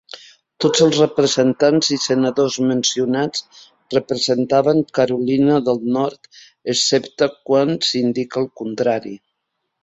[0.63, 3.43] Tots els representants i senadors mencionats
[3.95, 6.31] representaven Carolina del Nord,
[6.75, 9.15] excepte quan s'indica el contrari.